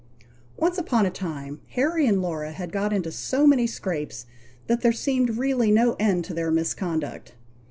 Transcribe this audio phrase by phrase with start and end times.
[0.57, 4.25] Once upon a time Harry and Laura had got into so many scrapes,
[4.65, 7.35] that there seemed really no end to their misconduct.